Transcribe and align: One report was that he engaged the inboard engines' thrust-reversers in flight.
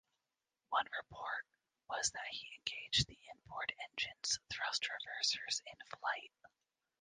One 0.69 0.87
report 0.97 1.45
was 1.87 2.09
that 2.15 2.25
he 2.31 2.49
engaged 2.57 3.05
the 3.05 3.19
inboard 3.31 3.71
engines' 3.79 4.39
thrust-reversers 4.51 5.61
in 5.67 5.77
flight. 5.89 6.31